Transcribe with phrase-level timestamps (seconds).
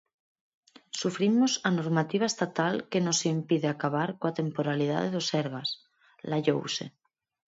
[0.99, 5.69] "Sufrimos a normativa estatal que nos impide acabar coa temporalidade no Sergas",
[6.29, 6.85] laiouse.